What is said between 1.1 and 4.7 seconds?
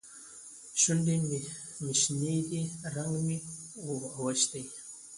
مې شنې دي؛ رنګ مې اوښتی.